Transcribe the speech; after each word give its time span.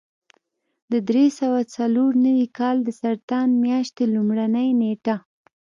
د 0.91 0.93
درې 1.09 1.25
سوه 1.39 1.59
څلور 1.75 2.11
نوي 2.25 2.47
کال 2.59 2.75
د 2.83 2.89
سرطان 3.01 3.47
میاشتې 3.65 4.03
لومړۍ 4.15 4.67
نېټه. 4.81 5.15